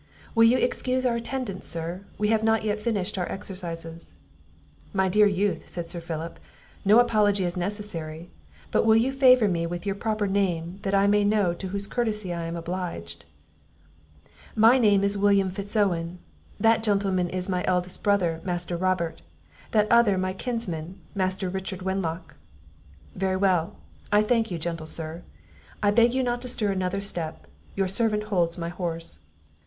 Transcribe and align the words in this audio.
"Will 0.33 0.45
you 0.45 0.57
excuse 0.57 1.05
our 1.05 1.15
attendance, 1.15 1.67
Sir? 1.67 2.01
We 2.17 2.29
have 2.29 2.43
not 2.43 2.63
yet 2.63 2.79
finished 2.79 3.19
our 3.19 3.31
exercises." 3.31 4.15
"My 4.93 5.07
dear 5.07 5.27
youth," 5.27 5.67
said 5.69 5.91
Sir 5.91 6.01
Philip, 6.01 6.39
"no 6.83 6.97
apology 6.99 7.43
is 7.43 7.55
necessary; 7.55 8.31
but 8.71 8.83
will 8.83 8.95
you 8.95 9.11
favour 9.11 9.47
me 9.47 9.67
with 9.67 9.85
your 9.85 9.93
proper 9.93 10.25
name, 10.25 10.79
that 10.81 10.95
I 10.95 11.05
may 11.05 11.23
know 11.23 11.53
to 11.53 11.67
whose 11.67 11.85
courtesy 11.85 12.33
I 12.33 12.45
am 12.45 12.55
obliged?" 12.55 13.25
"My 14.55 14.79
name 14.79 15.03
is 15.03 15.19
William 15.19 15.51
Fitz 15.51 15.75
Owen; 15.75 16.17
that 16.59 16.81
gentleman 16.81 17.29
is 17.29 17.47
my 17.47 17.63
eldest 17.67 18.01
brother, 18.01 18.41
Master 18.43 18.75
Robert; 18.77 19.21
that 19.69 19.85
other 19.91 20.17
my 20.17 20.33
kinsman, 20.33 20.97
Master 21.13 21.47
Richard 21.47 21.83
Wenlock." 21.83 22.33
"Very 23.13 23.37
well; 23.37 23.75
I 24.11 24.23
thank 24.23 24.49
you, 24.49 24.57
gentle 24.57 24.87
Sir; 24.87 25.21
I 25.83 25.91
beg 25.91 26.11
you 26.15 26.23
not 26.23 26.41
to 26.41 26.47
stir 26.47 26.71
another 26.71 27.01
step, 27.01 27.45
your 27.75 27.87
servant 27.87 28.23
holds 28.33 28.57
my 28.57 28.69
horse." 28.69 29.19